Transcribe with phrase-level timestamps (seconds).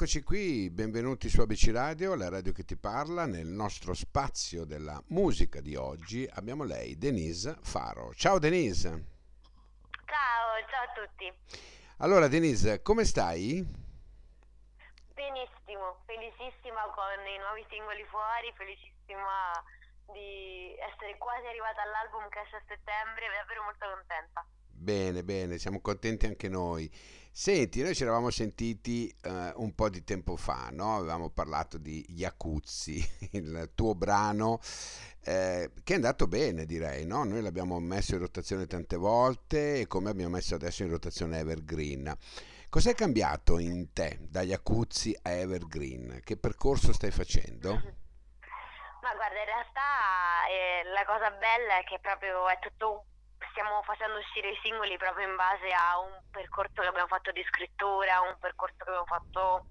[0.00, 3.26] eccoci qui, benvenuti su ABC Radio, la radio che ti parla.
[3.26, 8.14] Nel nostro spazio della musica di oggi abbiamo lei, Denise Faro.
[8.14, 8.88] Ciao Denise.
[10.08, 11.30] Ciao, ciao a tutti.
[11.98, 13.60] Allora Denise, come stai?
[15.12, 19.52] Benissimo, felicissima con i nuovi singoli fuori, felicissima
[20.16, 24.46] di essere quasi arrivata all'album che esce a settembre, davvero molto contenta.
[24.80, 26.90] Bene, bene, siamo contenti anche noi.
[27.32, 30.96] Senti, noi ci eravamo sentiti eh, un po' di tempo fa, no?
[30.96, 34.58] Avevamo parlato di Iacuzzi, il tuo brano
[35.22, 37.24] eh, che è andato bene, direi, no?
[37.24, 42.12] Noi l'abbiamo messo in rotazione tante volte e come abbiamo messo adesso in rotazione Evergreen.
[42.68, 46.20] Cos'è cambiato in te da Iacuzzi a Evergreen?
[46.24, 47.72] Che percorso stai facendo?
[47.72, 53.09] Ma guarda, in realtà eh, la cosa bella è che proprio è tutto un
[53.50, 57.44] stiamo facendo uscire i singoli proprio in base a un percorso che abbiamo fatto di
[57.44, 59.66] scrittura, un percorso che abbiamo fatto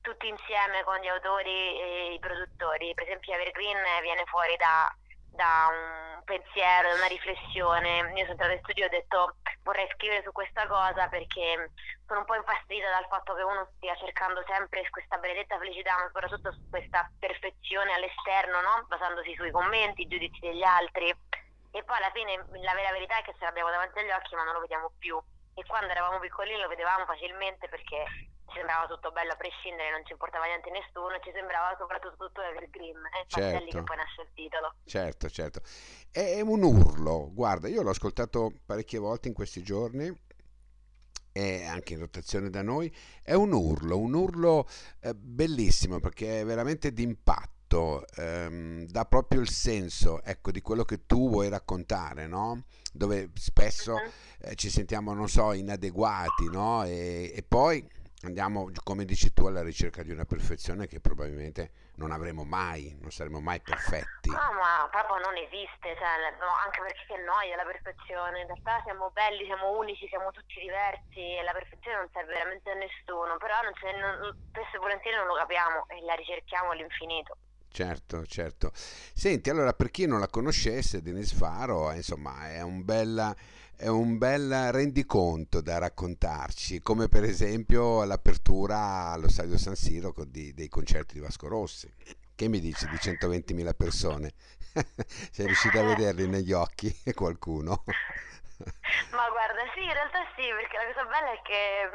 [0.00, 2.92] tutti insieme con gli autori e i produttori.
[2.94, 4.92] Per esempio Evergreen viene fuori da,
[5.32, 8.12] da un pensiero, da una riflessione.
[8.12, 11.72] Io sono entrata in studio e ho detto vorrei scrivere su questa cosa perché
[12.06, 16.04] sono un po' infastidita dal fatto che uno stia cercando sempre questa benedetta felicità, ma
[16.12, 18.84] soprattutto su questa perfezione all'esterno, no?
[18.86, 21.12] basandosi sui commenti, i giudizi degli altri
[21.74, 24.44] e poi alla fine la vera verità è che ce l'abbiamo davanti agli occhi ma
[24.44, 25.18] non lo vediamo più
[25.54, 30.04] e quando eravamo piccolini lo vedevamo facilmente perché ci sembrava tutto bello a prescindere, non
[30.06, 33.56] ci importava niente nessuno, ci sembrava soprattutto tutto evergreen e certo.
[33.56, 33.86] è lì che certo.
[33.86, 34.74] poi nasce il titolo.
[34.84, 35.60] Certo, certo.
[36.10, 40.06] È un urlo, guarda, io l'ho ascoltato parecchie volte in questi giorni
[41.32, 44.68] è anche in rotazione da noi, è un urlo, un urlo
[45.00, 50.84] eh, bellissimo perché è veramente d'impatto detto ehm, dà proprio il senso ecco, di quello
[50.84, 52.64] che tu vuoi raccontare, no?
[52.92, 54.50] dove spesso uh-huh.
[54.50, 56.84] eh, ci sentiamo, non so, inadeguati no?
[56.84, 57.84] e, e, poi
[58.22, 63.10] andiamo, come dici tu, alla ricerca di una perfezione che probabilmente non avremo mai, non
[63.10, 64.30] saremo mai perfetti.
[64.30, 68.80] No, ma proprio non esiste, cioè, no, anche perché che noia la perfezione, in realtà
[68.84, 73.36] siamo belli, siamo unici, siamo tutti diversi e la perfezione non serve veramente a nessuno,
[73.36, 77.36] però non non, spesso e volentieri non lo capiamo e la ricerchiamo all'infinito.
[77.74, 78.70] Certo, certo.
[78.72, 83.34] Senti, allora per chi non la conoscesse, Denise Faro, insomma, è un bel,
[83.74, 90.54] è un bel rendiconto da raccontarci, come per esempio l'apertura allo Stadio San Siro di,
[90.54, 91.92] dei concerti di Vasco Rossi.
[92.36, 94.34] Che mi dici di 120.000 persone?
[95.32, 97.82] Sei riuscita a vederli negli occhi qualcuno?
[99.10, 101.90] Ma guarda, sì, in realtà sì, perché la cosa bella è che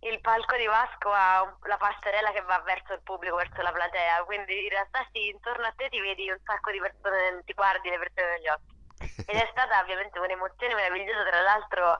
[0.00, 4.24] il palco di Vasco ha la passerella che va verso il pubblico, verso la platea,
[4.24, 7.90] quindi in realtà sì, intorno a te ti vedi un sacco di persone, ti guardi
[7.90, 9.28] le persone negli occhi.
[9.28, 11.98] Ed è stata ovviamente un'emozione meravigliosa, tra l'altro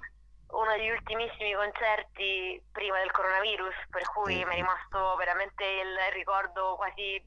[0.51, 6.77] uno degli ultimissimi concerti prima del coronavirus, per cui mi è rimasto veramente il ricordo
[6.77, 7.23] quasi,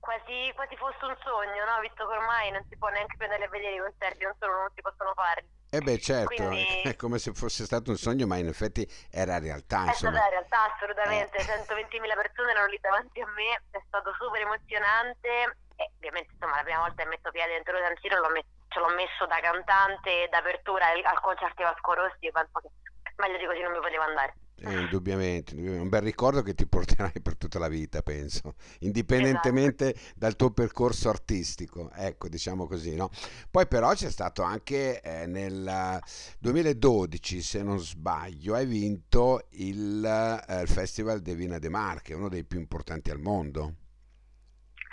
[0.00, 1.80] quasi, quasi fosse un sogno, no?
[1.80, 4.52] visto che ormai non si può neanche più andare a vedere i concerti, non solo
[4.58, 5.55] non si possono farli.
[5.76, 9.38] Eh beh certo, Quindi, è come se fosse stato un sogno, ma in effetti era
[9.38, 9.84] realtà.
[9.84, 10.16] È insomma.
[10.16, 11.44] stata realtà assolutamente, eh.
[11.44, 15.28] 120.000 persone erano lì davanti a me, è stato super emozionante
[15.76, 18.80] e ovviamente insomma la prima volta che metto piede dentro San Siro l'ho met- ce
[18.80, 22.70] l'ho messo da cantante d'apertura al, concerto di Vasco Rossi, penso che
[23.16, 24.32] meglio di così non mi poteva andare.
[24.58, 29.94] Eh, indubbiamente, indubbiamente, un bel ricordo che ti porterai per tutta la vita, penso, indipendentemente
[29.94, 30.12] esatto.
[30.16, 33.10] dal tuo percorso artistico, ecco, diciamo così, no?
[33.50, 36.00] Poi però c'è stato anche eh, nel
[36.38, 42.14] 2012, se non sbaglio, hai vinto il, eh, il Festival de Vina de Mar, che
[42.14, 43.74] è uno dei più importanti al mondo.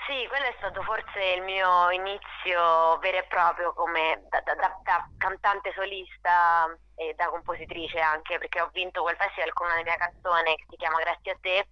[0.05, 4.79] Sì, quello è stato forse il mio inizio vero e proprio come da, da, da,
[4.83, 9.95] da cantante solista e da compositrice anche, perché ho vinto quel festival con una mia
[9.95, 11.67] canzone che si chiama Grazie a te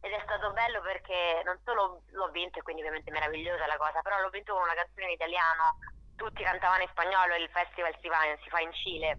[0.00, 4.00] ed è stato bello perché non solo l'ho vinto e quindi ovviamente meravigliosa la cosa,
[4.00, 5.76] però l'ho vinto con una canzone in italiano,
[6.16, 9.10] tutti cantavano in spagnolo e il festival si fa, si fa in Cile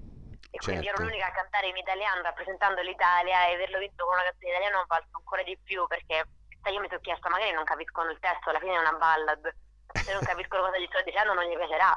[0.50, 0.66] e certo.
[0.66, 1.12] quindi ero certo.
[1.12, 4.82] l'unica a cantare in italiano rappresentando l'Italia e averlo vinto con una canzone in italiano
[4.82, 6.26] ho valso ancora di più perché
[6.62, 9.54] sai, io mi sono chiesta, magari non capiscono il testo, alla fine è una ballad,
[9.94, 11.94] se non capiscono cosa gli sto dicendo non gli piacerà.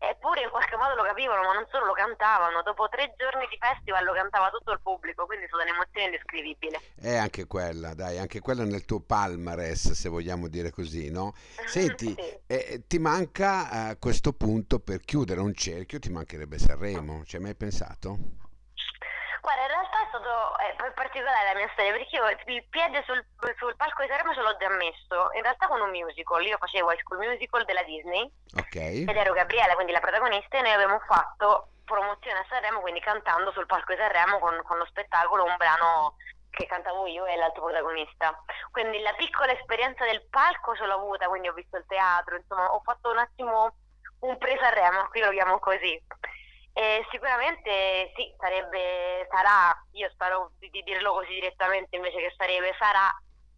[0.00, 2.62] Eppure in qualche modo lo capivano, ma non solo lo cantavano.
[2.62, 6.80] Dopo tre giorni di festival lo cantava tutto il pubblico, quindi è stata un'emozione indescrivibile.
[6.94, 11.34] È anche quella, dai, anche quella nel tuo palmares, se vogliamo dire così, no?
[11.66, 12.38] Senti, sì.
[12.46, 17.42] eh, ti manca a questo punto per chiudere un cerchio, ti mancherebbe Sanremo, ci hai
[17.42, 18.46] mai pensato?
[19.40, 23.24] Guarda, in realtà è stato è particolare la mia storia perché io il piede sul,
[23.56, 25.30] sul palco di Sanremo ce l'ho già messo.
[25.34, 29.04] In realtà con un musical, io facevo High School Musical della Disney okay.
[29.04, 33.50] ed ero Gabriele, quindi la protagonista, e noi abbiamo fatto promozione a Sanremo, quindi cantando
[33.52, 36.16] sul palco di Sanremo con, con lo spettacolo un brano
[36.50, 38.42] che cantavo io e l'altro protagonista.
[38.70, 42.72] Quindi la piccola esperienza del palco ce l'ho avuta, quindi ho visto il teatro, insomma
[42.72, 43.72] ho fatto un attimo
[44.20, 46.02] un preso a remo, qui lo chiamo così.
[46.78, 52.70] E sicuramente sì, sarebbe, sarà, io spero di, di dirlo così direttamente invece che sarebbe,
[52.78, 53.10] sarà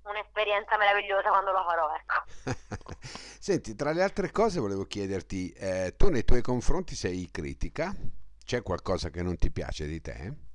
[0.05, 2.25] un'esperienza meravigliosa quando lo farò, ecco.
[3.05, 7.95] Senti, tra le altre cose volevo chiederti, eh, tu nei tuoi confronti sei critica?
[8.43, 10.50] C'è qualcosa che non ti piace di te?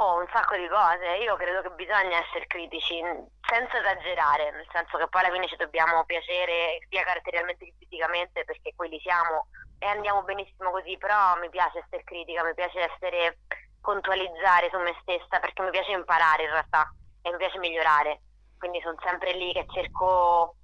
[0.00, 1.20] Oh, un sacco di cose.
[1.20, 3.04] Io credo che bisogna essere critici,
[3.44, 8.44] senza esagerare, nel senso che poi alla fine ci dobbiamo piacere sia caratterialmente che fisicamente,
[8.44, 9.48] perché quelli siamo
[9.78, 13.40] e andiamo benissimo così, però mi piace essere critica, mi piace essere
[13.82, 18.20] puntualizzare su me stessa, perché mi piace imparare in realtà e mi piace migliorare.
[18.56, 20.54] Quindi sono sempre lì che cerco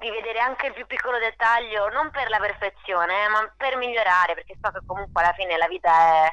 [0.00, 4.58] di vedere anche il più piccolo dettaglio, non per la perfezione, ma per migliorare, perché
[4.60, 6.32] so che comunque alla fine la vita è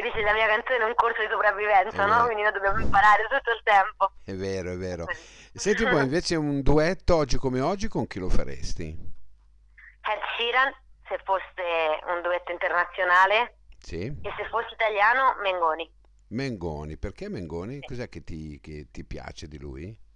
[0.00, 2.24] come dice la mia canzone, un corso di sopravvivenza, no?
[2.24, 4.12] Quindi noi dobbiamo imparare tutto il tempo.
[4.24, 5.04] È vero, è vero.
[5.52, 8.86] Senti poi invece un duetto oggi come oggi con chi lo faresti?
[8.86, 10.72] Ed Sheeran,
[11.06, 13.56] se fosse un duetto internazionale.
[13.78, 14.06] Sì.
[14.06, 15.90] E se fosse italiano, Mengoni.
[16.28, 17.74] Mengoni, perché Mengoni?
[17.74, 17.86] Sì.
[17.86, 20.08] Cos'è che ti, che ti piace di lui?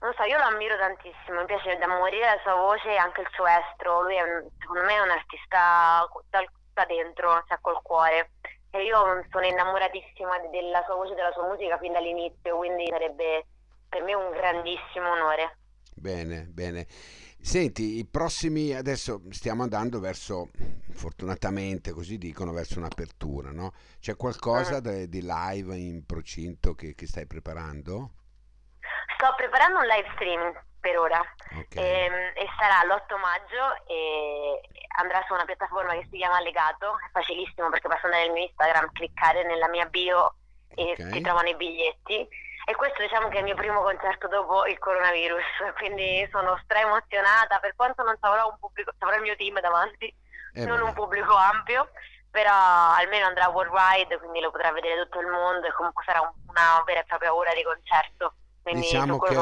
[0.00, 3.20] Non so, io lo ammiro tantissimo, mi piace da morire la sua voce e anche
[3.20, 4.02] il suo estro.
[4.02, 8.32] Lui è un, secondo me è un artista da, da dentro, cioè col cuore.
[8.74, 13.44] E io sono innamoratissima della sua voce e della sua musica fin dall'inizio, quindi sarebbe
[13.86, 15.58] per me un grandissimo onore.
[15.94, 16.86] Bene, bene.
[17.38, 20.48] Senti, i prossimi, adesso stiamo andando verso,
[20.90, 23.74] fortunatamente così dicono, verso un'apertura, no?
[24.00, 25.04] C'è qualcosa uh-huh.
[25.04, 28.12] di live in procinto che, che stai preparando?
[29.16, 31.78] Sto preparando un live streaming per ora okay.
[31.78, 34.60] e, ehm, e, sarà l'8 maggio e
[34.98, 38.42] andrà su una piattaforma che si chiama Legato, è facilissimo perché basta andare nel mio
[38.42, 40.34] Instagram, cliccare nella mia bio
[40.74, 41.12] e okay.
[41.12, 42.28] si trovano i biglietti
[42.64, 45.44] e questo diciamo che è il mio primo concerto dopo il coronavirus,
[45.78, 50.12] quindi sono stra emozionata per quanto non avrò un pubblico, avrò il mio team davanti,
[50.54, 50.82] eh non beh.
[50.82, 51.90] un pubblico ampio,
[52.28, 56.82] però almeno andrà worldwide, quindi lo potrà vedere tutto il mondo e comunque sarà una
[56.84, 58.34] vera e propria ora di concerto.
[58.62, 59.34] Quindi diciamo che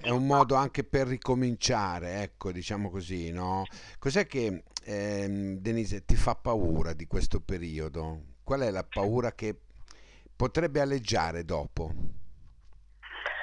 [0.00, 3.64] è un modo anche per ricominciare, ecco, diciamo così, no?
[4.00, 8.32] Cos'è che, ehm, Denise, ti fa paura di questo periodo?
[8.42, 9.56] Qual è la paura che
[10.34, 11.88] potrebbe alleggiare dopo?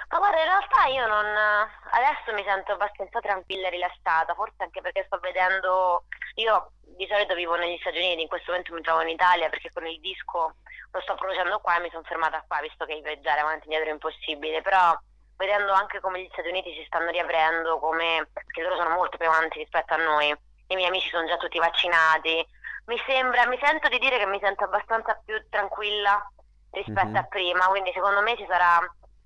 [0.10, 1.26] Ma guarda, in realtà io non...
[1.26, 6.06] adesso mi sento abbastanza tranquilla e rilassata, forse anche perché sto vedendo...
[6.36, 9.70] Io di solito vivo negli Stati Uniti, in questo momento mi trovo in Italia perché
[9.72, 10.56] con il disco
[10.92, 13.90] lo sto producendo qua e mi sono fermata qua, visto che viaggiare avanti e indietro
[13.90, 14.94] è impossibile, però
[15.42, 19.28] vedendo anche come gli Stati Uniti si stanno riaprendo, come, perché loro sono molto più
[19.28, 20.30] avanti rispetto a noi,
[20.68, 22.46] i miei amici sono già tutti vaccinati,
[22.86, 26.22] mi sembra, mi sento di dire che mi sento abbastanza più tranquilla
[26.70, 27.16] rispetto mm-hmm.
[27.16, 28.80] a prima, quindi secondo me ci sarà,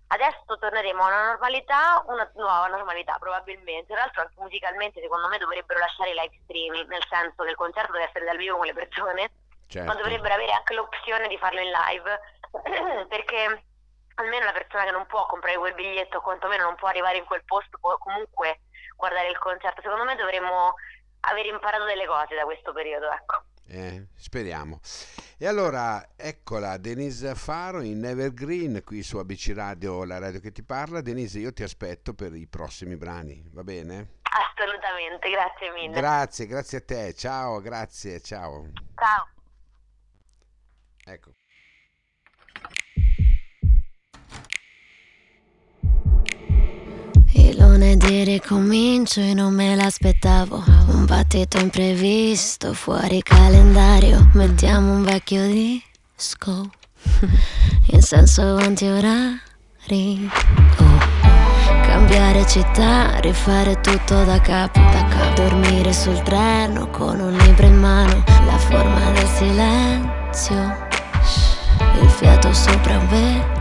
[0.08, 5.38] adesso torneremo a una normalità, una nuova normalità probabilmente, tra l'altro anche musicalmente secondo me
[5.38, 8.68] dovrebbero lasciare i live streaming, nel senso che il concerto deve essere dal vivo con
[8.68, 9.32] le persone,
[9.68, 9.88] certo.
[9.88, 12.20] ma dovrebbero avere anche l'opzione di farlo in live,
[13.12, 13.64] perché
[14.16, 14.45] almeno
[14.76, 17.98] persona che non può comprare quel biglietto, quantomeno non può arrivare in quel posto, può
[17.98, 18.62] comunque
[18.96, 19.82] guardare il concerto.
[19.82, 20.76] Secondo me dovremmo
[21.22, 23.44] aver imparato delle cose da questo periodo, ecco.
[23.68, 24.80] Eh, speriamo.
[25.40, 30.62] E allora, eccola, Denise Faro in Evergreen, qui su ABC Radio, la radio che ti
[30.62, 31.02] parla.
[31.02, 34.20] Denise, io ti aspetto per i prossimi brani, va bene?
[34.22, 35.96] Assolutamente, grazie mille.
[35.96, 37.14] Grazie, grazie a te.
[37.16, 38.70] Ciao, grazie, ciao.
[38.96, 39.30] Ciao.
[41.06, 41.32] Ecco.
[47.58, 50.64] Lunedì ricomincio e non me l'aspettavo.
[50.88, 54.30] Un battito imprevisto fuori calendario.
[54.34, 56.70] Mettiamo un vecchio disco
[57.92, 60.30] In senso anti-orari.
[60.78, 61.00] Oh.
[61.82, 65.42] Cambiare città, rifare tutto da capo, da capo.
[65.42, 68.24] Dormire sul treno con un libro in mano.
[68.46, 70.78] La forma del silenzio.
[72.02, 73.56] Il fiato sopra un vetro.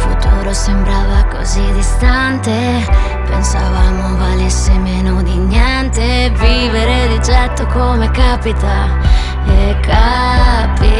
[0.00, 2.86] Futuro sembrava così distante.
[3.26, 6.30] Pensavamo valesse meno di niente.
[6.36, 8.98] Vivere di getto come capita
[9.46, 10.98] E capita.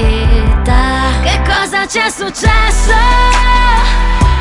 [1.23, 2.95] Che cosa c'è successo?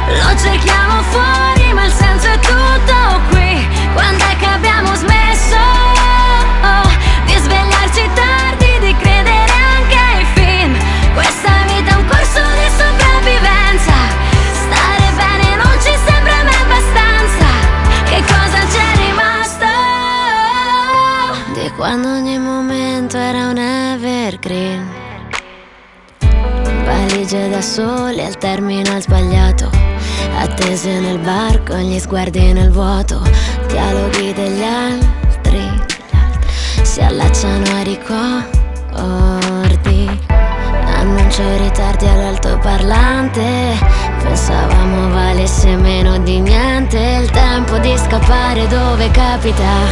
[0.08, 3.68] Lo cerchiamo fuori ma il senso è tutto qui.
[3.94, 4.49] Quando è che
[27.60, 29.70] da soli al terminal sbagliato.
[30.38, 33.22] Attese nel bar con gli sguardi nel vuoto,
[33.68, 35.70] dialoghi degli altri
[36.84, 38.48] si allacciano a ricordi.
[41.00, 43.78] Annuncio ritardi all'altoparlante,
[44.24, 47.20] pensavamo valesse meno di niente.
[47.22, 49.86] Il tempo di scappare dove capita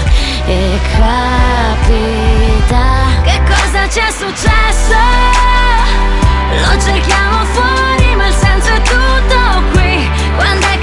[0.45, 2.85] e capita.
[3.23, 6.26] Che cosa ci è successo?
[6.49, 10.09] Lo cerchiamo fuori, ma il senso è tutto qui.
[10.35, 10.77] Quando è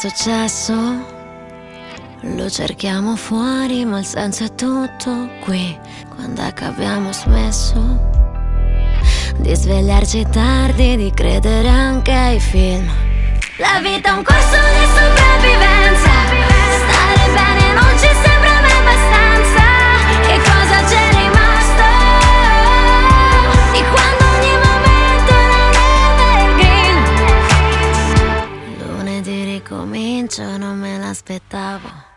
[0.00, 0.72] successo?
[2.22, 5.78] Lo cerchiamo fuori, ma il senso è tutto qui.
[6.14, 7.78] Quando è che abbiamo smesso?
[9.36, 12.90] Di svegliarci tardi, di credere anche ai film.
[13.58, 16.09] La vita è un corso di sopravvivenza.
[31.30, 32.09] Era